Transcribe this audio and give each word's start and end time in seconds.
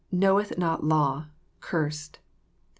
knoweth 0.11 0.57
not 0.57 0.83
law*.. 0.83 1.27
cursed.' 1.59 2.17